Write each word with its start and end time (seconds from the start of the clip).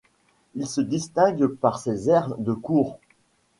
Il 0.55 0.65
se 0.65 0.81
distingue 0.81 1.45
par 1.45 1.77
ses 1.77 2.09
airs 2.09 2.35
de 2.39 2.53
cour. 2.53 2.97